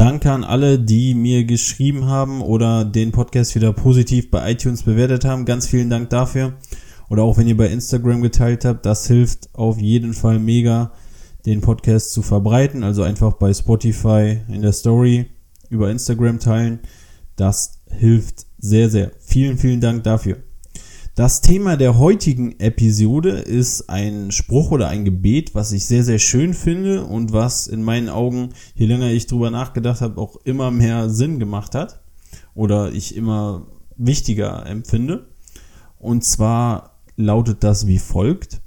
Danke 0.00 0.32
an 0.32 0.44
alle, 0.44 0.78
die 0.78 1.12
mir 1.12 1.44
geschrieben 1.44 2.06
haben 2.06 2.40
oder 2.40 2.86
den 2.86 3.12
Podcast 3.12 3.54
wieder 3.54 3.74
positiv 3.74 4.30
bei 4.30 4.52
iTunes 4.52 4.84
bewertet 4.84 5.26
haben. 5.26 5.44
Ganz 5.44 5.66
vielen 5.66 5.90
Dank 5.90 6.08
dafür. 6.08 6.54
Oder 7.10 7.22
auch 7.22 7.36
wenn 7.36 7.46
ihr 7.46 7.56
bei 7.58 7.66
Instagram 7.66 8.22
geteilt 8.22 8.64
habt, 8.64 8.86
das 8.86 9.06
hilft 9.06 9.54
auf 9.54 9.78
jeden 9.78 10.14
Fall 10.14 10.38
mega, 10.38 10.92
den 11.44 11.60
Podcast 11.60 12.14
zu 12.14 12.22
verbreiten. 12.22 12.82
Also 12.82 13.02
einfach 13.02 13.34
bei 13.34 13.52
Spotify 13.52 14.38
in 14.48 14.62
der 14.62 14.72
Story 14.72 15.26
über 15.68 15.90
Instagram 15.90 16.38
teilen. 16.38 16.78
Das 17.36 17.82
hilft 17.90 18.46
sehr, 18.56 18.88
sehr. 18.88 19.12
Vielen, 19.18 19.58
vielen 19.58 19.82
Dank 19.82 20.02
dafür. 20.04 20.38
Das 21.16 21.40
Thema 21.40 21.76
der 21.76 21.98
heutigen 21.98 22.60
Episode 22.60 23.30
ist 23.30 23.90
ein 23.90 24.30
Spruch 24.30 24.70
oder 24.70 24.88
ein 24.88 25.04
Gebet, 25.04 25.56
was 25.56 25.72
ich 25.72 25.84
sehr, 25.84 26.04
sehr 26.04 26.20
schön 26.20 26.54
finde 26.54 27.04
und 27.04 27.32
was 27.32 27.66
in 27.66 27.82
meinen 27.82 28.08
Augen, 28.08 28.50
je 28.76 28.86
länger 28.86 29.10
ich 29.10 29.26
drüber 29.26 29.50
nachgedacht 29.50 30.02
habe, 30.02 30.20
auch 30.20 30.36
immer 30.44 30.70
mehr 30.70 31.10
Sinn 31.10 31.40
gemacht 31.40 31.74
hat 31.74 32.00
oder 32.54 32.92
ich 32.92 33.16
immer 33.16 33.66
wichtiger 33.96 34.64
empfinde. 34.66 35.26
Und 35.98 36.22
zwar 36.22 37.00
lautet 37.16 37.64
das 37.64 37.88
wie 37.88 37.98
folgt. 37.98 38.60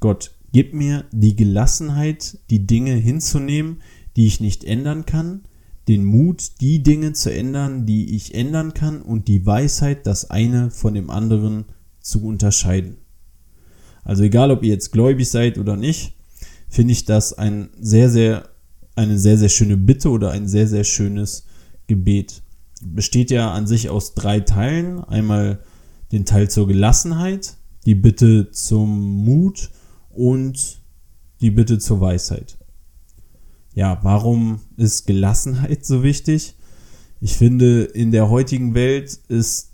Gott, 0.00 0.32
gib 0.52 0.74
mir 0.74 1.04
die 1.12 1.36
Gelassenheit, 1.36 2.38
die 2.50 2.66
Dinge 2.66 2.94
hinzunehmen, 2.94 3.82
die 4.16 4.26
ich 4.26 4.40
nicht 4.40 4.64
ändern 4.64 5.06
kann, 5.06 5.42
den 5.88 6.04
Mut, 6.04 6.60
die 6.60 6.82
Dinge 6.82 7.12
zu 7.12 7.32
ändern, 7.32 7.86
die 7.86 8.14
ich 8.14 8.34
ändern 8.34 8.74
kann 8.74 9.02
und 9.02 9.28
die 9.28 9.44
Weisheit, 9.44 10.06
das 10.06 10.30
eine 10.30 10.70
von 10.70 10.94
dem 10.94 11.10
anderen 11.10 11.64
zu 12.00 12.24
unterscheiden. 12.24 12.96
Also 14.04 14.24
egal, 14.24 14.50
ob 14.50 14.62
ihr 14.62 14.70
jetzt 14.70 14.92
gläubig 14.92 15.28
seid 15.28 15.58
oder 15.58 15.76
nicht, 15.76 16.14
finde 16.68 16.92
ich 16.92 17.04
das 17.04 17.32
ein 17.32 17.70
sehr, 17.80 18.10
sehr, 18.10 18.48
eine 18.94 19.18
sehr, 19.18 19.38
sehr 19.38 19.48
schöne 19.48 19.76
Bitte 19.76 20.10
oder 20.10 20.30
ein 20.30 20.48
sehr, 20.48 20.68
sehr 20.68 20.84
schönes 20.84 21.46
Gebet. 21.86 22.42
Besteht 22.84 23.30
ja 23.30 23.52
an 23.52 23.66
sich 23.66 23.90
aus 23.90 24.14
drei 24.14 24.40
Teilen. 24.40 25.00
Einmal 25.04 25.60
den 26.10 26.24
Teil 26.24 26.50
zur 26.50 26.66
Gelassenheit, 26.66 27.54
die 27.86 27.94
Bitte 27.94 28.50
zum 28.50 29.24
Mut 29.24 29.70
und 30.10 30.80
die 31.40 31.50
Bitte 31.50 31.78
zur 31.78 32.00
Weisheit 32.00 32.56
ja, 33.74 33.98
warum 34.02 34.60
ist 34.76 35.06
Gelassenheit 35.06 35.84
so 35.84 36.02
wichtig? 36.02 36.56
Ich 37.20 37.36
finde, 37.36 37.84
in 37.84 38.10
der 38.10 38.28
heutigen 38.28 38.74
Welt 38.74 39.18
ist 39.28 39.72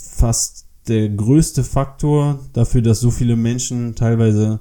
fast 0.00 0.66
der 0.86 1.08
größte 1.08 1.64
Faktor 1.64 2.40
dafür, 2.52 2.82
dass 2.82 3.00
so 3.00 3.10
viele 3.10 3.36
Menschen 3.36 3.94
teilweise 3.94 4.60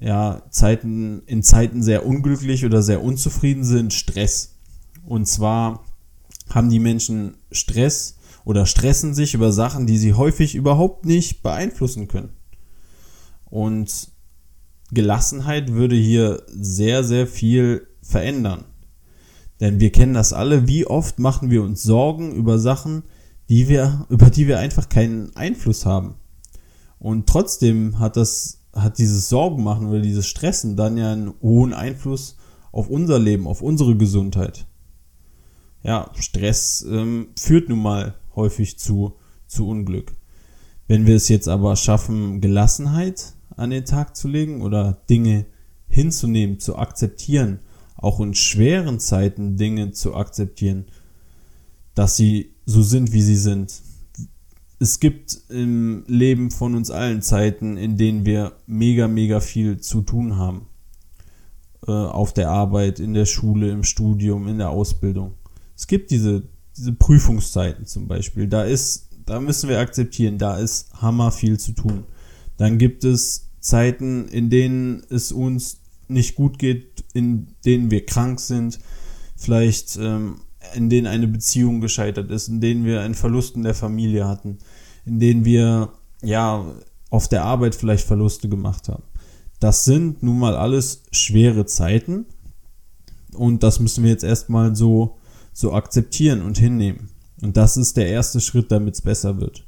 ja, 0.00 0.42
Zeiten, 0.50 1.22
in 1.26 1.42
Zeiten 1.42 1.82
sehr 1.82 2.06
unglücklich 2.06 2.64
oder 2.64 2.82
sehr 2.82 3.02
unzufrieden 3.02 3.64
sind, 3.64 3.92
Stress. 3.92 4.56
Und 5.04 5.26
zwar 5.26 5.84
haben 6.50 6.70
die 6.70 6.80
Menschen 6.80 7.36
Stress 7.50 8.16
oder 8.44 8.66
stressen 8.66 9.14
sich 9.14 9.34
über 9.34 9.52
Sachen, 9.52 9.86
die 9.86 9.98
sie 9.98 10.14
häufig 10.14 10.54
überhaupt 10.54 11.04
nicht 11.04 11.42
beeinflussen 11.42 12.08
können. 12.08 12.30
Und 13.46 14.08
Gelassenheit 14.90 15.72
würde 15.72 15.96
hier 15.96 16.42
sehr, 16.48 17.04
sehr 17.04 17.26
viel 17.26 17.86
verändern. 18.02 18.64
Denn 19.60 19.80
wir 19.80 19.90
kennen 19.90 20.14
das 20.14 20.32
alle, 20.32 20.68
wie 20.68 20.86
oft 20.86 21.18
machen 21.18 21.50
wir 21.50 21.62
uns 21.62 21.82
Sorgen 21.82 22.32
über 22.34 22.58
Sachen, 22.58 23.04
die 23.48 23.68
wir, 23.68 24.06
über 24.10 24.30
die 24.30 24.46
wir 24.46 24.58
einfach 24.58 24.88
keinen 24.88 25.34
Einfluss 25.36 25.86
haben. 25.86 26.16
Und 26.98 27.26
trotzdem 27.26 27.98
hat 27.98 28.16
das, 28.16 28.64
hat 28.72 28.98
dieses 28.98 29.28
Sorgen 29.28 29.62
machen 29.62 29.88
oder 29.88 30.00
dieses 30.00 30.26
Stressen 30.26 30.76
dann 30.76 30.96
ja 30.96 31.12
einen 31.12 31.34
hohen 31.42 31.72
Einfluss 31.72 32.36
auf 32.72 32.88
unser 32.88 33.18
Leben, 33.18 33.46
auf 33.46 33.62
unsere 33.62 33.96
Gesundheit. 33.96 34.66
Ja, 35.82 36.10
Stress 36.18 36.84
ähm, 36.88 37.28
führt 37.38 37.68
nun 37.68 37.80
mal 37.80 38.14
häufig 38.34 38.78
zu, 38.78 39.14
zu 39.46 39.68
Unglück. 39.68 40.16
Wenn 40.88 41.06
wir 41.06 41.16
es 41.16 41.28
jetzt 41.28 41.48
aber 41.48 41.76
schaffen, 41.76 42.40
Gelassenheit 42.40 43.35
an 43.56 43.70
den 43.70 43.84
Tag 43.84 44.16
zu 44.16 44.28
legen 44.28 44.62
oder 44.62 44.98
Dinge 45.08 45.46
hinzunehmen, 45.88 46.60
zu 46.60 46.76
akzeptieren, 46.76 47.60
auch 47.96 48.20
in 48.20 48.34
schweren 48.34 49.00
Zeiten 49.00 49.56
Dinge 49.56 49.92
zu 49.92 50.14
akzeptieren, 50.14 50.86
dass 51.94 52.16
sie 52.16 52.52
so 52.66 52.82
sind, 52.82 53.12
wie 53.12 53.22
sie 53.22 53.36
sind. 53.36 53.72
Es 54.78 55.00
gibt 55.00 55.38
im 55.48 56.04
Leben 56.06 56.50
von 56.50 56.74
uns 56.74 56.90
allen 56.90 57.22
Zeiten, 57.22 57.78
in 57.78 57.96
denen 57.96 58.26
wir 58.26 58.52
mega, 58.66 59.08
mega 59.08 59.40
viel 59.40 59.80
zu 59.80 60.02
tun 60.02 60.36
haben. 60.36 60.66
Äh, 61.86 61.92
auf 61.92 62.32
der 62.32 62.50
Arbeit, 62.50 62.98
in 62.98 63.14
der 63.14 63.26
Schule, 63.26 63.70
im 63.70 63.84
Studium, 63.84 64.48
in 64.48 64.58
der 64.58 64.70
Ausbildung. 64.70 65.34
Es 65.76 65.86
gibt 65.86 66.10
diese, 66.10 66.42
diese 66.76 66.92
Prüfungszeiten 66.92 67.86
zum 67.86 68.08
Beispiel. 68.08 68.48
Da 68.48 68.64
ist, 68.64 69.08
da 69.24 69.40
müssen 69.40 69.68
wir 69.68 69.78
akzeptieren, 69.78 70.36
da 70.36 70.56
ist 70.56 70.92
hammer 71.00 71.30
viel 71.30 71.58
zu 71.58 71.72
tun. 71.72 72.04
Dann 72.56 72.78
gibt 72.78 73.04
es 73.04 73.48
Zeiten, 73.60 74.28
in 74.28 74.50
denen 74.50 75.02
es 75.10 75.32
uns 75.32 75.80
nicht 76.08 76.34
gut 76.34 76.58
geht, 76.58 77.04
in 77.14 77.48
denen 77.64 77.90
wir 77.90 78.06
krank 78.06 78.40
sind, 78.40 78.78
vielleicht 79.36 79.96
ähm, 79.96 80.40
in 80.74 80.90
denen 80.90 81.06
eine 81.06 81.28
Beziehung 81.28 81.80
gescheitert 81.80 82.30
ist, 82.30 82.48
in 82.48 82.60
denen 82.60 82.84
wir 82.84 83.00
einen 83.00 83.14
Verlust 83.14 83.56
in 83.56 83.62
der 83.62 83.74
Familie 83.74 84.26
hatten, 84.26 84.58
in 85.04 85.20
denen 85.20 85.44
wir 85.44 85.92
ja 86.22 86.64
auf 87.10 87.28
der 87.28 87.44
Arbeit 87.44 87.74
vielleicht 87.74 88.06
Verluste 88.06 88.48
gemacht 88.48 88.88
haben. 88.88 89.04
Das 89.60 89.84
sind 89.84 90.22
nun 90.22 90.38
mal 90.38 90.56
alles 90.56 91.02
schwere 91.12 91.66
Zeiten 91.66 92.26
und 93.32 93.62
das 93.62 93.80
müssen 93.80 94.04
wir 94.04 94.10
jetzt 94.10 94.24
erstmal 94.24 94.74
so, 94.76 95.16
so 95.52 95.72
akzeptieren 95.72 96.42
und 96.42 96.58
hinnehmen. 96.58 97.10
Und 97.42 97.56
das 97.56 97.76
ist 97.76 97.96
der 97.96 98.08
erste 98.08 98.40
Schritt, 98.40 98.72
damit 98.72 98.94
es 98.94 99.02
besser 99.02 99.40
wird. 99.40 99.65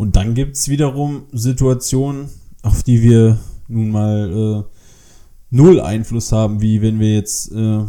Und 0.00 0.16
dann 0.16 0.32
gibt 0.32 0.56
es 0.56 0.70
wiederum 0.70 1.24
Situationen, 1.30 2.30
auf 2.62 2.82
die 2.82 3.02
wir 3.02 3.38
nun 3.68 3.90
mal 3.90 4.64
äh, 4.64 4.76
null 5.50 5.78
Einfluss 5.78 6.32
haben, 6.32 6.62
wie 6.62 6.80
wenn 6.80 6.98
wir 7.00 7.12
jetzt 7.12 7.52
äh, 7.52 7.84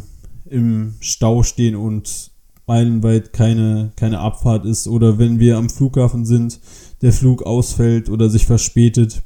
im 0.50 0.96
Stau 1.00 1.44
stehen 1.44 1.74
und 1.74 2.32
meilenweit 2.68 3.32
keine, 3.32 3.94
keine 3.96 4.20
Abfahrt 4.20 4.66
ist 4.66 4.90
oder 4.90 5.20
wenn 5.20 5.40
wir 5.40 5.56
am 5.56 5.70
Flughafen 5.70 6.26
sind, 6.26 6.60
der 7.02 7.14
Flug 7.14 7.44
ausfällt 7.44 8.10
oder 8.10 8.30
sich 8.30 8.46
verspätet. 8.46 9.24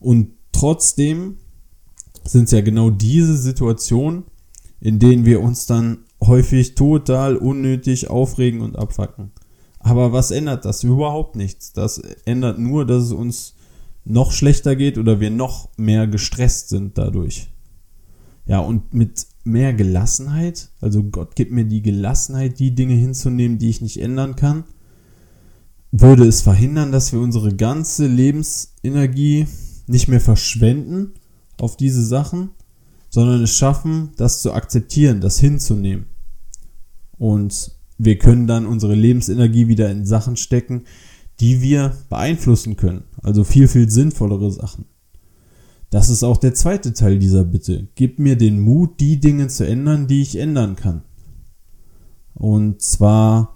Und 0.00 0.32
trotzdem 0.50 1.36
sind 2.24 2.46
es 2.46 2.50
ja 2.50 2.62
genau 2.62 2.90
diese 2.90 3.36
Situationen, 3.36 4.24
in 4.80 4.98
denen 4.98 5.24
wir 5.24 5.40
uns 5.40 5.66
dann 5.66 5.98
häufig 6.20 6.74
total 6.74 7.36
unnötig 7.36 8.10
aufregen 8.10 8.60
und 8.60 8.76
abfacken. 8.76 9.30
Aber 9.82 10.12
was 10.12 10.30
ändert 10.30 10.64
das? 10.64 10.84
Überhaupt 10.84 11.36
nichts. 11.36 11.72
Das 11.72 11.98
ändert 12.24 12.58
nur, 12.58 12.86
dass 12.86 13.04
es 13.04 13.12
uns 13.12 13.54
noch 14.04 14.32
schlechter 14.32 14.76
geht 14.76 14.98
oder 14.98 15.20
wir 15.20 15.30
noch 15.30 15.68
mehr 15.76 16.06
gestresst 16.06 16.68
sind 16.68 16.98
dadurch. 16.98 17.48
Ja, 18.46 18.58
und 18.58 18.92
mit 18.92 19.26
mehr 19.44 19.72
Gelassenheit, 19.72 20.70
also 20.80 21.02
Gott 21.02 21.36
gibt 21.36 21.52
mir 21.52 21.64
die 21.64 21.82
Gelassenheit, 21.82 22.58
die 22.58 22.74
Dinge 22.74 22.94
hinzunehmen, 22.94 23.58
die 23.58 23.70
ich 23.70 23.80
nicht 23.80 24.00
ändern 24.00 24.36
kann, 24.36 24.64
würde 25.92 26.26
es 26.26 26.42
verhindern, 26.42 26.90
dass 26.90 27.12
wir 27.12 27.20
unsere 27.20 27.54
ganze 27.54 28.06
Lebensenergie 28.06 29.46
nicht 29.86 30.08
mehr 30.08 30.20
verschwenden 30.20 31.12
auf 31.60 31.76
diese 31.76 32.04
Sachen, 32.04 32.50
sondern 33.10 33.42
es 33.42 33.54
schaffen, 33.54 34.12
das 34.16 34.40
zu 34.40 34.52
akzeptieren, 34.52 35.20
das 35.20 35.38
hinzunehmen. 35.38 36.06
Und 37.18 37.72
wir 38.04 38.18
können 38.18 38.46
dann 38.46 38.66
unsere 38.66 38.94
Lebensenergie 38.94 39.68
wieder 39.68 39.90
in 39.90 40.04
Sachen 40.04 40.36
stecken, 40.36 40.82
die 41.40 41.60
wir 41.62 41.96
beeinflussen 42.08 42.76
können. 42.76 43.04
Also 43.22 43.44
viel, 43.44 43.68
viel 43.68 43.88
sinnvollere 43.88 44.50
Sachen. 44.50 44.86
Das 45.90 46.08
ist 46.08 46.24
auch 46.24 46.38
der 46.38 46.54
zweite 46.54 46.94
Teil 46.94 47.18
dieser 47.18 47.44
Bitte. 47.44 47.88
Gib 47.94 48.18
mir 48.18 48.36
den 48.36 48.60
Mut, 48.60 48.98
die 48.98 49.20
Dinge 49.20 49.48
zu 49.48 49.66
ändern, 49.66 50.06
die 50.06 50.22
ich 50.22 50.36
ändern 50.36 50.74
kann. 50.74 51.02
Und 52.34 52.80
zwar 52.82 53.54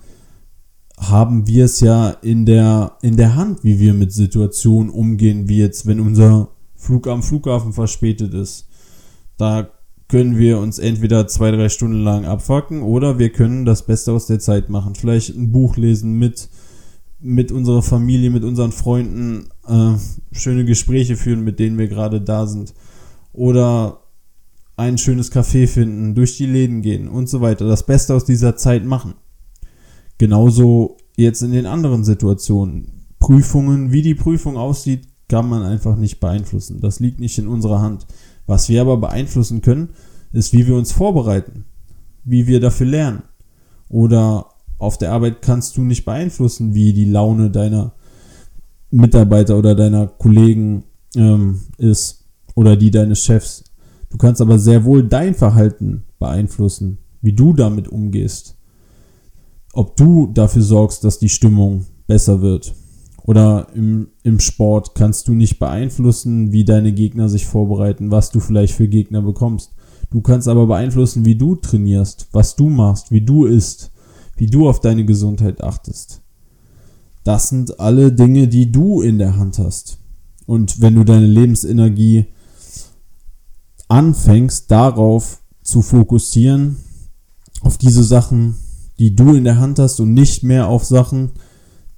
haben 0.99 1.47
wir 1.47 1.65
es 1.65 1.81
ja 1.81 2.11
in 2.11 2.47
der, 2.47 2.99
in 3.03 3.17
der 3.17 3.37
Hand, 3.37 3.65
wie 3.65 3.81
wir 3.81 3.95
mit 3.95 4.13
Situationen 4.13 4.91
umgehen, 4.91 5.49
wie 5.49 5.59
jetzt, 5.59 5.87
wenn 5.87 5.99
unser 5.99 6.51
Flug 6.77 7.09
am 7.09 7.23
Flughafen 7.23 7.73
verspätet 7.73 8.33
ist. 8.35 8.69
Da 9.39 9.71
können 10.09 10.39
wir 10.39 10.59
uns 10.59 10.79
entweder 10.79 11.27
zwei, 11.27 11.51
drei 11.51 11.69
Stunden 11.69 12.03
lang 12.03 12.25
abfacken 12.25 12.83
oder 12.83 13.19
wir 13.19 13.31
können 13.31 13.65
das 13.65 13.87
Beste 13.87 14.13
aus 14.13 14.27
der 14.27 14.39
Zeit 14.39 14.71
machen. 14.71 14.95
Vielleicht 14.95 15.37
ein 15.37 15.51
Buch 15.51 15.77
lesen 15.77 16.13
mit, 16.13 16.49
mit 17.19 17.51
unserer 17.51 17.83
Familie, 17.83 18.31
mit 18.31 18.45
unseren 18.45 18.73
Freunden, 18.73 19.49
äh, 19.67 19.95
schöne 20.33 20.65
Gespräche 20.65 21.17
führen, 21.17 21.43
mit 21.43 21.59
denen 21.59 21.79
wir 21.79 21.89
gerade 21.89 22.21
da 22.21 22.47
sind. 22.47 22.73
Oder 23.33 24.01
ein 24.77 24.99
schönes 24.99 25.33
Café 25.33 25.67
finden, 25.67 26.15
durch 26.15 26.37
die 26.37 26.47
Läden 26.47 26.83
gehen 26.83 27.09
und 27.09 27.29
so 27.29 27.41
weiter. 27.41 27.67
Das 27.67 27.85
Beste 27.85 28.15
aus 28.15 28.25
dieser 28.25 28.57
Zeit 28.57 28.85
machen. 28.85 29.15
Genauso 30.19 30.99
jetzt 31.17 31.43
in 31.43 31.53
den 31.53 31.67
anderen 31.67 32.05
Situationen. 32.05 33.07
Prüfungen, 33.19 33.91
wie 33.91 34.03
die 34.03 34.15
Prüfung 34.15 34.57
aussieht, 34.57 35.09
kann 35.29 35.49
man 35.49 35.63
einfach 35.63 35.97
nicht 35.97 36.21
beeinflussen. 36.21 36.81
Das 36.81 37.01
liegt 37.01 37.19
nicht 37.19 37.39
in 37.39 37.49
unserer 37.49 37.81
Hand. 37.81 38.07
Was 38.47 38.69
wir 38.69 38.81
aber 38.81 38.97
beeinflussen 38.97 39.61
können, 39.61 39.91
ist, 40.33 40.53
wie 40.53 40.67
wir 40.67 40.77
uns 40.77 40.93
vorbereiten, 40.93 41.65
wie 42.25 42.47
wir 42.47 42.61
dafür 42.61 42.87
lernen. 42.87 43.23
Oder 43.89 44.47
auf 44.79 44.99
der 44.99 45.13
Arbeit 45.13 45.43
kannst 45.43 45.77
du 45.77 45.83
nicht 45.83 46.05
beeinflussen, 46.05 46.75
wie 46.75 46.93
die 46.93 47.05
Laune 47.07 47.51
deiner 47.51 47.95
Mitarbeiter 48.91 49.57
oder 49.57 49.75
deiner 49.75 50.07
Kollegen 50.07 50.85
ähm, 51.17 51.61
ist 51.79 52.25
oder 52.55 52.77
die 52.77 52.91
deines 52.91 53.25
Chefs. 53.25 53.65
Du 54.11 54.19
kannst 54.19 54.41
aber 54.41 54.59
sehr 54.59 54.85
wohl 54.85 55.03
dein 55.03 55.35
Verhalten 55.35 56.05
beeinflussen, 56.19 56.99
wie 57.21 57.33
du 57.33 57.53
damit 57.53 57.89
umgehst. 57.89 58.57
Ob 59.73 59.97
du 59.97 60.29
dafür 60.33 60.63
sorgst, 60.63 61.05
dass 61.05 61.19
die 61.19 61.29
Stimmung 61.29 61.87
besser 62.07 62.41
wird. 62.41 62.75
Oder 63.27 63.67
im, 63.75 64.09
im 64.23 64.39
Sport 64.39 64.95
kannst 64.95 65.27
du 65.27 65.35
nicht 65.35 65.59
beeinflussen, 65.59 66.53
wie 66.53 66.65
deine 66.65 66.93
Gegner 66.93 67.29
sich 67.29 67.47
vorbereiten, 67.47 68.13
was 68.13 68.31
du 68.31 68.39
vielleicht 68.39 68.75
für 68.75 68.87
Gegner 68.87 69.21
bekommst. 69.21 69.73
Du 70.11 70.21
kannst 70.21 70.47
aber 70.47 70.67
beeinflussen, 70.69 71.25
wie 71.25 71.35
du 71.35 71.57
trainierst, 71.57 72.29
was 72.31 72.55
du 72.55 72.69
machst, 72.69 73.11
wie 73.11 73.23
du 73.23 73.45
isst, 73.45 73.91
wie 74.37 74.47
du 74.47 74.69
auf 74.69 74.81
deine 74.81 75.05
Gesundheit 75.05 75.63
achtest. 75.63 76.23
Das 77.25 77.49
sind 77.49 77.81
alle 77.81 78.13
Dinge, 78.13 78.47
die 78.47 78.71
du 78.71 79.03
in 79.03 79.19
der 79.19 79.37
Hand 79.37 79.59
hast. 79.59 79.99
Und 80.47 80.81
wenn 80.81 80.95
du 80.95 81.03
deine 81.03 81.27
Lebensenergie 81.27 82.27
anfängst, 83.89 84.71
darauf 84.71 85.43
zu 85.65 85.83
fokussieren, 85.83 86.77
auf 87.63 87.77
diese 87.79 88.05
Sachen, 88.05 88.55
die 89.01 89.17
du 89.17 89.35
in 89.35 89.43
der 89.43 89.59
Hand 89.59 89.81
hast 89.81 89.99
und 89.99 90.15
nicht 90.15 90.45
mehr 90.45 90.69
auf 90.69 90.85
Sachen, 90.85 91.33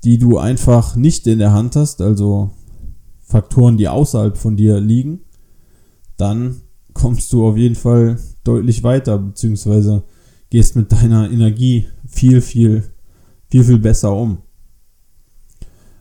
die 0.05 0.19
du 0.19 0.39
einfach 0.39 0.97
nicht 0.97 1.27
in 1.27 1.39
der 1.39 1.53
Hand 1.53 1.77
hast, 1.77 2.01
also 2.01 2.51
Faktoren, 3.21 3.77
die 3.77 3.89
außerhalb 3.89 4.37
von 4.37 4.57
dir 4.57 4.81
liegen, 4.81 5.21
dann 6.17 6.63
kommst 6.95 7.33
du 7.33 7.47
auf 7.47 7.57
jeden 7.57 7.75
Fall 7.75 8.19
deutlich 8.45 8.83
weiter, 8.83 9.19
beziehungsweise 9.19 10.05
gehst 10.51 10.77
mit 10.77 10.91
deiner 10.93 11.31
Energie 11.31 11.87
viel, 12.07 12.41
viel, 12.41 12.85
viel, 13.51 13.65
viel 13.65 13.79
besser 13.79 14.15
um. 14.15 14.39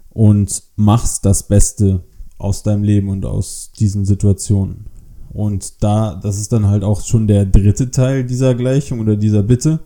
Und 0.10 0.64
machst 0.76 1.26
das 1.26 1.48
Beste 1.48 2.04
aus 2.38 2.64
deinem 2.64 2.84
Leben 2.84 3.10
und 3.10 3.26
aus 3.26 3.72
diesen 3.78 4.06
Situationen. 4.06 4.88
Und 5.30 5.84
da, 5.84 6.16
das 6.16 6.40
ist 6.40 6.52
dann 6.52 6.68
halt 6.68 6.84
auch 6.84 7.02
schon 7.02 7.28
der 7.28 7.46
dritte 7.46 7.92
Teil 7.92 8.26
dieser 8.26 8.56
Gleichung 8.56 9.00
oder 9.00 9.16
dieser 9.16 9.44
Bitte, 9.44 9.82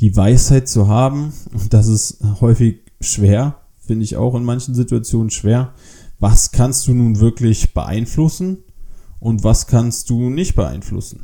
die 0.00 0.16
Weisheit 0.16 0.68
zu 0.68 0.86
haben. 0.86 1.32
Und 1.52 1.72
das 1.72 1.88
ist 1.88 2.18
häufig 2.40 2.81
schwer, 3.02 3.56
finde 3.80 4.04
ich 4.04 4.16
auch 4.16 4.34
in 4.34 4.44
manchen 4.44 4.74
Situationen 4.74 5.30
schwer. 5.30 5.74
Was 6.18 6.52
kannst 6.52 6.86
du 6.86 6.94
nun 6.94 7.20
wirklich 7.20 7.74
beeinflussen 7.74 8.58
und 9.18 9.44
was 9.44 9.66
kannst 9.66 10.10
du 10.10 10.30
nicht 10.30 10.54
beeinflussen? 10.54 11.20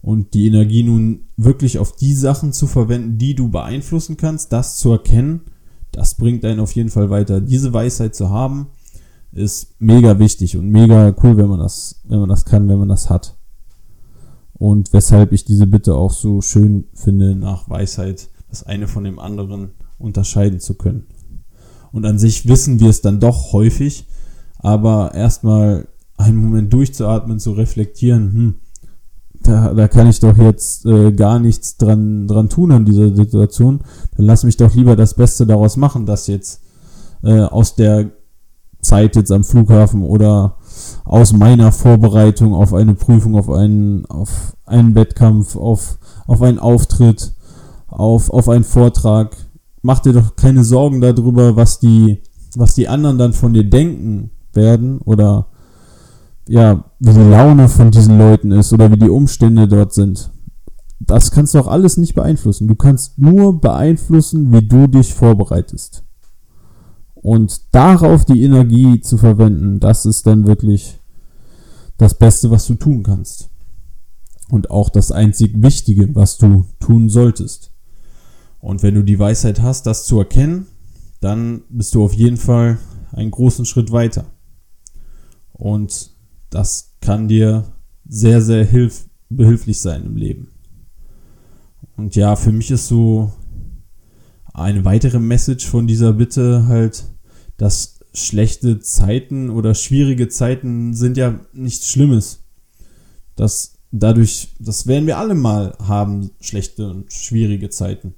Und 0.00 0.34
die 0.34 0.46
Energie 0.46 0.82
nun 0.82 1.28
wirklich 1.36 1.78
auf 1.78 1.94
die 1.94 2.14
Sachen 2.14 2.52
zu 2.52 2.66
verwenden, 2.66 3.18
die 3.18 3.34
du 3.34 3.48
beeinflussen 3.48 4.16
kannst, 4.16 4.52
das 4.52 4.76
zu 4.76 4.90
erkennen, 4.90 5.42
das 5.92 6.16
bringt 6.16 6.44
einen 6.44 6.60
auf 6.60 6.72
jeden 6.72 6.88
Fall 6.90 7.10
weiter. 7.10 7.40
Diese 7.40 7.72
Weisheit 7.72 8.14
zu 8.14 8.30
haben, 8.30 8.68
ist 9.32 9.80
mega 9.80 10.18
wichtig 10.18 10.56
und 10.56 10.68
mega 10.68 11.14
cool, 11.22 11.36
wenn 11.36 11.48
man 11.48 11.58
das, 11.58 12.00
wenn 12.04 12.20
man 12.20 12.28
das 12.28 12.44
kann, 12.44 12.68
wenn 12.68 12.78
man 12.78 12.88
das 12.88 13.08
hat. 13.08 13.36
Und 14.54 14.92
weshalb 14.92 15.32
ich 15.32 15.44
diese 15.44 15.66
Bitte 15.66 15.94
auch 15.94 16.12
so 16.12 16.40
schön 16.40 16.84
finde, 16.94 17.34
nach 17.34 17.68
Weisheit 17.68 18.28
das 18.48 18.64
eine 18.64 18.86
von 18.86 19.04
dem 19.04 19.18
anderen 19.18 19.72
unterscheiden 20.02 20.60
zu 20.60 20.74
können. 20.74 21.06
Und 21.92 22.06
an 22.06 22.18
sich 22.18 22.48
wissen 22.48 22.80
wir 22.80 22.88
es 22.88 23.02
dann 23.02 23.20
doch 23.20 23.52
häufig, 23.52 24.06
aber 24.58 25.14
erstmal 25.14 25.88
einen 26.16 26.36
Moment 26.36 26.72
durchzuatmen, 26.72 27.38
zu 27.38 27.52
reflektieren, 27.52 28.32
hm, 28.32 28.54
da, 29.42 29.74
da 29.74 29.88
kann 29.88 30.06
ich 30.06 30.20
doch 30.20 30.36
jetzt 30.36 30.86
äh, 30.86 31.12
gar 31.12 31.38
nichts 31.38 31.76
dran, 31.76 32.28
dran 32.28 32.48
tun 32.48 32.70
an 32.72 32.84
dieser 32.84 33.14
Situation, 33.14 33.80
dann 34.16 34.26
lass 34.26 34.44
mich 34.44 34.56
doch 34.56 34.74
lieber 34.74 34.94
das 34.94 35.14
Beste 35.14 35.46
daraus 35.46 35.76
machen, 35.76 36.06
dass 36.06 36.28
jetzt 36.28 36.62
äh, 37.22 37.40
aus 37.40 37.74
der 37.74 38.10
Zeit 38.80 39.16
jetzt 39.16 39.32
am 39.32 39.44
Flughafen 39.44 40.02
oder 40.02 40.56
aus 41.04 41.32
meiner 41.32 41.72
Vorbereitung 41.72 42.54
auf 42.54 42.74
eine 42.74 42.94
Prüfung, 42.94 43.36
auf 43.36 43.48
einen, 43.48 44.06
auf 44.06 44.56
einen 44.66 44.94
Wettkampf, 44.94 45.56
auf, 45.56 45.98
auf 46.26 46.42
einen 46.42 46.58
Auftritt, 46.58 47.32
auf, 47.88 48.30
auf 48.30 48.48
einen 48.48 48.64
Vortrag, 48.64 49.36
mach 49.82 49.98
dir 49.98 50.12
doch 50.12 50.36
keine 50.36 50.64
Sorgen 50.64 51.00
darüber, 51.00 51.56
was 51.56 51.80
die, 51.80 52.22
was 52.56 52.74
die 52.74 52.88
anderen 52.88 53.18
dann 53.18 53.32
von 53.32 53.52
dir 53.52 53.68
denken 53.68 54.30
werden 54.52 54.98
oder 54.98 55.48
ja, 56.48 56.84
wie 56.98 57.12
die 57.12 57.30
Laune 57.30 57.68
von 57.68 57.90
diesen 57.90 58.18
Leuten 58.18 58.50
ist 58.52 58.72
oder 58.72 58.90
wie 58.90 58.98
die 58.98 59.10
Umstände 59.10 59.68
dort 59.68 59.92
sind. 59.92 60.30
Das 60.98 61.30
kannst 61.30 61.54
du 61.54 61.58
auch 61.58 61.66
alles 61.66 61.96
nicht 61.96 62.14
beeinflussen. 62.14 62.68
Du 62.68 62.74
kannst 62.74 63.18
nur 63.18 63.60
beeinflussen, 63.60 64.52
wie 64.52 64.66
du 64.66 64.86
dich 64.86 65.14
vorbereitest. 65.14 66.04
Und 67.14 67.74
darauf 67.74 68.24
die 68.24 68.42
Energie 68.42 69.00
zu 69.00 69.16
verwenden, 69.16 69.78
das 69.80 70.06
ist 70.06 70.26
dann 70.26 70.46
wirklich 70.46 71.00
das 71.96 72.18
Beste, 72.18 72.50
was 72.50 72.66
du 72.66 72.74
tun 72.74 73.02
kannst. 73.02 73.48
Und 74.48 74.70
auch 74.70 74.90
das 74.90 75.12
einzig 75.12 75.62
Wichtige, 75.62 76.14
was 76.14 76.38
du 76.38 76.66
tun 76.80 77.08
solltest. 77.08 77.71
Und 78.62 78.84
wenn 78.84 78.94
du 78.94 79.02
die 79.02 79.18
Weisheit 79.18 79.60
hast, 79.60 79.86
das 79.86 80.06
zu 80.06 80.20
erkennen, 80.20 80.68
dann 81.20 81.62
bist 81.68 81.96
du 81.96 82.04
auf 82.04 82.14
jeden 82.14 82.36
Fall 82.36 82.78
einen 83.10 83.32
großen 83.32 83.64
Schritt 83.64 83.90
weiter. 83.90 84.26
Und 85.52 86.12
das 86.48 86.94
kann 87.00 87.26
dir 87.26 87.64
sehr, 88.08 88.40
sehr 88.40 88.64
hilf 88.64 89.08
behilflich 89.28 89.80
sein 89.80 90.04
im 90.04 90.16
Leben. 90.16 90.52
Und 91.96 92.14
ja, 92.14 92.36
für 92.36 92.52
mich 92.52 92.70
ist 92.70 92.86
so 92.86 93.32
eine 94.54 94.84
weitere 94.84 95.18
Message 95.18 95.66
von 95.66 95.88
dieser 95.88 96.12
Bitte 96.12 96.66
halt, 96.68 97.04
dass 97.56 97.98
schlechte 98.14 98.78
Zeiten 98.78 99.50
oder 99.50 99.74
schwierige 99.74 100.28
Zeiten 100.28 100.94
sind 100.94 101.16
ja 101.16 101.40
nichts 101.52 101.88
Schlimmes. 101.88 102.44
Das 103.34 103.78
dadurch, 103.90 104.54
das 104.60 104.86
werden 104.86 105.06
wir 105.08 105.18
alle 105.18 105.34
mal 105.34 105.76
haben, 105.80 106.30
schlechte 106.40 106.88
und 106.88 107.12
schwierige 107.12 107.68
Zeiten. 107.70 108.14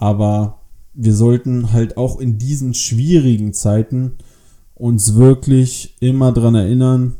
Aber 0.00 0.60
wir 0.94 1.12
sollten 1.12 1.72
halt 1.72 1.96
auch 1.96 2.20
in 2.20 2.38
diesen 2.38 2.72
schwierigen 2.72 3.52
Zeiten 3.52 4.12
uns 4.74 5.16
wirklich 5.16 5.96
immer 5.98 6.30
dran 6.30 6.54
erinnern, 6.54 7.16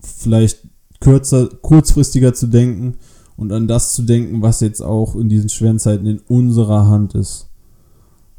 vielleicht 0.00 0.66
kürzer, 1.00 1.48
kurzfristiger 1.48 2.32
zu 2.32 2.46
denken 2.46 2.94
und 3.36 3.52
an 3.52 3.68
das 3.68 3.92
zu 3.92 4.02
denken, 4.02 4.40
was 4.40 4.60
jetzt 4.60 4.80
auch 4.80 5.16
in 5.16 5.28
diesen 5.28 5.50
schweren 5.50 5.78
Zeiten 5.78 6.06
in 6.06 6.20
unserer 6.20 6.88
Hand 6.88 7.14
ist. 7.14 7.50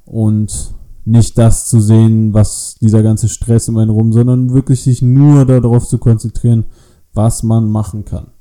Und 0.06 0.74
nicht 1.06 1.38
das 1.38 1.68
zu 1.68 1.80
sehen, 1.80 2.34
was 2.34 2.76
dieser 2.82 3.04
ganze 3.04 3.30
Stress 3.30 3.70
um 3.70 3.78
einen 3.78 3.92
rum, 3.92 4.14
sondern 4.14 4.52
wirklich 4.52 4.82
sich 4.82 5.04
nur 5.04 5.46
darauf 5.46 5.88
zu 5.88 6.00
konzentrieren, 6.00 6.66
was 7.14 7.44
man 7.44 7.70
machen 7.70 8.04
kann. 8.04 8.32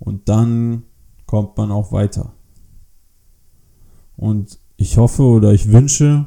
Und 0.00 0.28
dann 0.28 0.82
kommt 1.26 1.56
man 1.56 1.70
auch 1.70 1.92
weiter. 1.92 2.32
Und 4.20 4.58
ich 4.76 4.98
hoffe 4.98 5.22
oder 5.22 5.54
ich 5.54 5.72
wünsche, 5.72 6.26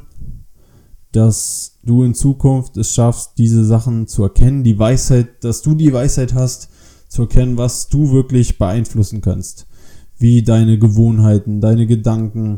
dass 1.11 1.77
du 1.83 2.01
in 2.01 2.15
Zukunft 2.15 2.75
es 2.75 2.91
schaffst, 2.91 3.33
diese 3.37 3.63
Sachen 3.63 4.07
zu 4.07 4.23
erkennen, 4.23 4.63
die 4.63 4.79
Weisheit, 4.79 5.43
dass 5.43 5.61
du 5.61 5.75
die 5.75 5.93
Weisheit 5.93 6.33
hast, 6.33 6.69
zu 7.07 7.21
erkennen, 7.23 7.55
was 7.55 7.89
du 7.89 8.11
wirklich 8.11 8.57
beeinflussen 8.57 9.21
kannst. 9.21 9.67
Wie 10.17 10.41
deine 10.41 10.79
Gewohnheiten, 10.79 11.61
deine 11.61 11.85
Gedanken, 11.85 12.57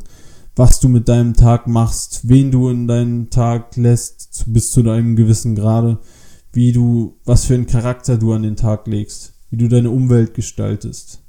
was 0.55 0.79
du 0.79 0.87
mit 0.87 1.09
deinem 1.09 1.33
Tag 1.33 1.67
machst, 1.67 2.29
wen 2.29 2.49
du 2.49 2.69
in 2.69 2.87
deinen 2.87 3.29
Tag 3.29 3.75
lässt, 3.75 4.45
bis 4.47 4.71
zu 4.71 4.83
deinem 4.83 5.17
gewissen 5.17 5.53
Grade, 5.55 5.99
wie 6.53 6.71
du, 6.71 7.17
was 7.25 7.43
für 7.43 7.55
einen 7.55 7.67
Charakter 7.67 8.17
du 8.17 8.31
an 8.31 8.43
den 8.43 8.55
Tag 8.55 8.87
legst, 8.87 9.33
wie 9.49 9.57
du 9.57 9.67
deine 9.67 9.89
Umwelt 9.89 10.33
gestaltest. 10.33 11.19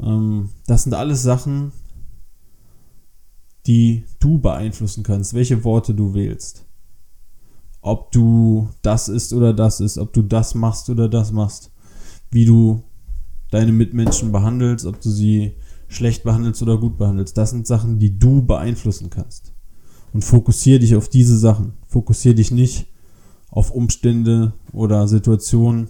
Ähm, 0.00 0.48
das 0.66 0.84
sind 0.84 0.94
alles 0.94 1.22
Sachen, 1.22 1.72
die 3.68 4.04
du 4.18 4.38
beeinflussen 4.38 5.02
kannst, 5.04 5.34
welche 5.34 5.62
Worte 5.62 5.94
du 5.94 6.14
wählst. 6.14 6.64
Ob 7.82 8.10
du 8.10 8.70
das 8.82 9.08
ist 9.08 9.32
oder 9.32 9.52
das 9.52 9.80
ist, 9.80 9.98
ob 9.98 10.12
du 10.12 10.22
das 10.22 10.54
machst 10.54 10.90
oder 10.90 11.08
das 11.08 11.30
machst. 11.30 11.70
wie 12.30 12.44
du 12.44 12.82
deine 13.50 13.72
Mitmenschen 13.72 14.32
behandelst, 14.32 14.84
ob 14.84 15.00
du 15.00 15.08
sie 15.10 15.52
schlecht 15.88 16.22
behandelst 16.22 16.60
oder 16.62 16.76
gut 16.76 16.98
behandelst. 16.98 17.38
Das 17.38 17.50
sind 17.50 17.66
Sachen, 17.66 17.98
die 17.98 18.18
du 18.18 18.42
beeinflussen 18.42 19.08
kannst. 19.08 19.52
Und 20.12 20.24
fokussiere 20.24 20.80
dich 20.80 20.94
auf 20.94 21.08
diese 21.08 21.38
Sachen. 21.38 21.72
Fokussiere 21.86 22.34
dich 22.34 22.50
nicht 22.50 22.86
auf 23.50 23.70
Umstände 23.70 24.52
oder 24.72 25.08
Situationen 25.08 25.88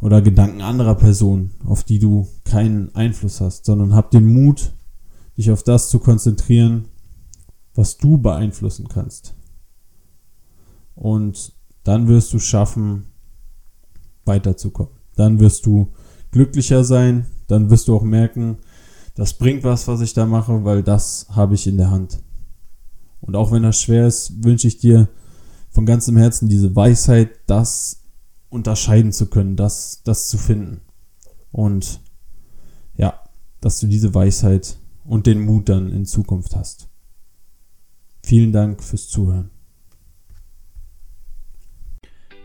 oder 0.00 0.20
Gedanken 0.20 0.60
anderer 0.60 0.94
Personen, 0.96 1.52
auf 1.64 1.84
die 1.84 1.98
du 1.98 2.28
keinen 2.44 2.94
Einfluss 2.94 3.40
hast, 3.40 3.64
sondern 3.64 3.94
hab 3.94 4.10
den 4.10 4.26
Mut, 4.26 4.74
dich 5.42 5.50
auf 5.50 5.62
das 5.62 5.88
zu 5.88 5.98
konzentrieren, 5.98 6.86
was 7.74 7.96
du 7.96 8.18
beeinflussen 8.18 8.88
kannst. 8.88 9.34
Und 10.94 11.52
dann 11.84 12.06
wirst 12.06 12.32
du 12.32 12.38
schaffen, 12.38 13.06
weiterzukommen. 14.24 14.92
Dann 15.16 15.40
wirst 15.40 15.66
du 15.66 15.92
glücklicher 16.30 16.84
sein, 16.84 17.26
dann 17.48 17.70
wirst 17.70 17.88
du 17.88 17.96
auch 17.96 18.02
merken, 18.02 18.58
das 19.14 19.34
bringt 19.34 19.64
was, 19.64 19.88
was 19.88 20.00
ich 20.00 20.14
da 20.14 20.24
mache, 20.26 20.64
weil 20.64 20.82
das 20.82 21.26
habe 21.30 21.54
ich 21.54 21.66
in 21.66 21.76
der 21.76 21.90
Hand. 21.90 22.22
Und 23.20 23.36
auch 23.36 23.52
wenn 23.52 23.62
das 23.62 23.80
schwer 23.80 24.06
ist, 24.06 24.44
wünsche 24.44 24.68
ich 24.68 24.78
dir 24.78 25.08
von 25.70 25.86
ganzem 25.86 26.16
Herzen 26.16 26.48
diese 26.48 26.74
Weisheit, 26.74 27.30
das 27.46 28.04
unterscheiden 28.48 29.12
zu 29.12 29.26
können, 29.26 29.56
das, 29.56 30.02
das 30.04 30.28
zu 30.28 30.38
finden. 30.38 30.80
Und 31.50 32.00
ja, 32.96 33.18
dass 33.60 33.80
du 33.80 33.86
diese 33.86 34.14
Weisheit 34.14 34.76
und 35.04 35.26
den 35.26 35.44
Mut 35.44 35.68
dann 35.68 35.90
in 35.90 36.06
Zukunft 36.06 36.54
hast. 36.54 36.88
Vielen 38.24 38.52
Dank 38.52 38.82
fürs 38.82 39.08
Zuhören. 39.08 39.50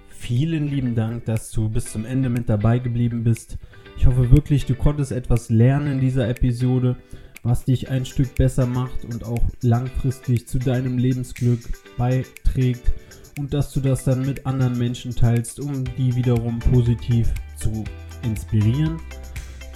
Vielen 0.10 0.68
lieben 0.68 0.96
Dank, 0.96 1.26
dass 1.26 1.52
du 1.52 1.70
bis 1.70 1.92
zum 1.92 2.04
Ende 2.04 2.30
mit 2.30 2.50
dabei 2.50 2.80
geblieben 2.80 3.24
bist. 3.24 3.58
Ich 3.98 4.08
hoffe 4.08 4.32
wirklich, 4.32 4.66
du 4.66 4.76
konntest 4.76 5.12
etwas 5.12 5.50
lernen 5.50 5.94
in 5.94 6.00
dieser 6.02 6.28
Episode, 6.28 6.98
was 7.44 7.66
dich 7.66 7.90
ein 7.90 8.06
Stück 8.06 8.36
besser 8.36 8.66
macht 8.66 9.06
und 9.06 9.24
auch 9.24 9.44
langfristig 9.62 10.48
zu 10.48 10.60
deinem 10.60 10.98
Lebensglück 10.98 11.62
beiträgt 11.98 12.92
und 13.38 13.54
dass 13.54 13.72
du 13.72 13.80
das 13.80 14.04
dann 14.04 14.26
mit 14.26 14.46
anderen 14.46 14.78
Menschen 14.78 15.16
teilst, 15.16 15.60
um 15.60 15.86
die 15.98 16.16
wiederum 16.16 16.60
positiv 16.60 17.32
zu 17.56 17.84
inspirieren. 18.24 19.00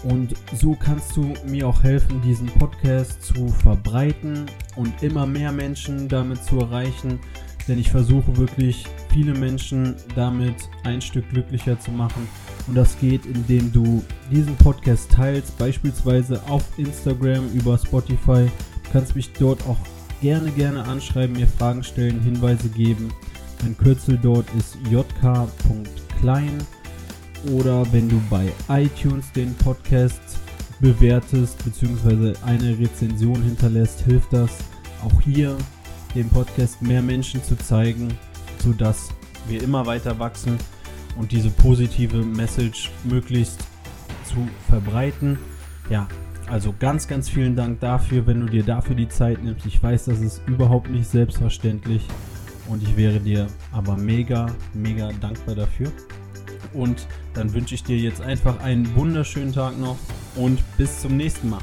Und 0.03 0.33
so 0.53 0.75
kannst 0.75 1.15
du 1.15 1.33
mir 1.45 1.67
auch 1.67 1.83
helfen, 1.83 2.21
diesen 2.21 2.47
Podcast 2.47 3.23
zu 3.23 3.49
verbreiten 3.49 4.45
und 4.75 5.03
immer 5.03 5.27
mehr 5.27 5.51
Menschen 5.51 6.07
damit 6.07 6.43
zu 6.43 6.59
erreichen. 6.59 7.19
Denn 7.67 7.77
ich 7.77 7.91
versuche 7.91 8.35
wirklich 8.37 8.85
viele 9.13 9.35
Menschen 9.35 9.95
damit 10.15 10.55
ein 10.83 11.01
Stück 11.01 11.29
glücklicher 11.29 11.79
zu 11.79 11.91
machen. 11.91 12.27
Und 12.67 12.75
das 12.75 12.97
geht, 12.99 13.25
indem 13.25 13.71
du 13.71 14.03
diesen 14.31 14.55
Podcast 14.55 15.11
teilst, 15.11 15.57
beispielsweise 15.59 16.41
auf 16.49 16.63
Instagram 16.77 17.47
über 17.53 17.77
Spotify. 17.77 18.49
Du 18.83 18.91
kannst 18.91 19.15
mich 19.15 19.31
dort 19.33 19.65
auch 19.67 19.77
gerne, 20.21 20.49
gerne 20.51 20.83
anschreiben, 20.83 21.35
mir 21.35 21.47
Fragen 21.47 21.83
stellen, 21.83 22.21
Hinweise 22.21 22.69
geben. 22.69 23.13
Mein 23.61 23.77
Kürzel 23.77 24.17
dort 24.17 24.47
ist 24.55 24.77
jk.klein 24.89 26.57
oder 27.49 27.85
wenn 27.91 28.09
du 28.09 28.21
bei 28.29 28.51
iTunes 28.69 29.31
den 29.31 29.53
Podcast 29.55 30.21
bewertest 30.79 31.63
bzw. 31.63 32.33
eine 32.45 32.77
Rezension 32.77 33.41
hinterlässt, 33.41 34.01
hilft 34.01 34.33
das 34.33 34.51
auch 35.03 35.21
hier 35.21 35.57
dem 36.15 36.29
Podcast 36.29 36.81
mehr 36.81 37.01
Menschen 37.01 37.43
zu 37.43 37.55
zeigen, 37.55 38.09
sodass 38.59 39.09
wir 39.47 39.61
immer 39.63 39.85
weiter 39.85 40.19
wachsen 40.19 40.57
und 41.17 41.31
diese 41.31 41.49
positive 41.49 42.23
Message 42.23 42.91
möglichst 43.03 43.59
zu 44.25 44.47
verbreiten. 44.69 45.37
Ja, 45.89 46.07
also 46.47 46.73
ganz, 46.77 47.07
ganz 47.07 47.29
vielen 47.29 47.55
Dank 47.55 47.79
dafür, 47.79 48.27
wenn 48.27 48.41
du 48.41 48.47
dir 48.47 48.63
dafür 48.63 48.95
die 48.95 49.09
Zeit 49.09 49.43
nimmst. 49.43 49.65
Ich 49.65 49.81
weiß, 49.81 50.05
das 50.05 50.19
ist 50.19 50.41
überhaupt 50.47 50.89
nicht 50.89 51.07
selbstverständlich 51.07 52.05
und 52.67 52.83
ich 52.83 52.97
wäre 52.97 53.19
dir 53.19 53.47
aber 53.71 53.97
mega, 53.97 54.47
mega 54.73 55.11
dankbar 55.21 55.55
dafür. 55.55 55.91
Und 56.73 57.07
dann 57.33 57.53
wünsche 57.53 57.75
ich 57.75 57.83
dir 57.83 57.97
jetzt 57.97 58.21
einfach 58.21 58.59
einen 58.59 58.95
wunderschönen 58.95 59.53
Tag 59.53 59.77
noch 59.79 59.97
und 60.35 60.59
bis 60.77 61.01
zum 61.01 61.17
nächsten 61.17 61.49
Mal. 61.49 61.61